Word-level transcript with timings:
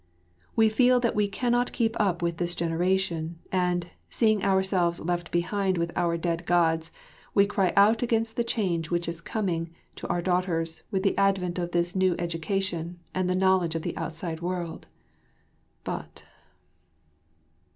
We 0.55 0.67
feel 0.67 0.99
that 1.01 1.13
we 1.13 1.27
cannot 1.27 1.71
keep 1.73 1.95
up 1.99 2.23
with 2.23 2.37
this 2.37 2.55
generation; 2.55 3.37
and, 3.51 3.91
seeing 4.09 4.43
ourselves 4.43 4.99
left 4.99 5.29
behind 5.29 5.77
with 5.77 5.93
our 5.95 6.17
dead 6.17 6.47
Gods, 6.47 6.91
we 7.35 7.45
cry 7.45 7.71
out 7.75 8.01
against 8.01 8.35
the 8.35 8.43
change 8.43 8.89
which 8.89 9.07
is 9.07 9.21
coming 9.21 9.69
to 9.97 10.07
our 10.07 10.23
daughters 10.23 10.81
with 10.89 11.03
the 11.03 11.15
advent 11.19 11.59
of 11.59 11.69
this 11.69 11.95
new 11.95 12.15
education 12.17 12.99
and 13.13 13.29
the 13.29 13.35
knowledge 13.35 13.75
of 13.75 13.83
the 13.83 13.95
outside 13.95 14.41
world. 14.41 14.87
But 15.83 16.23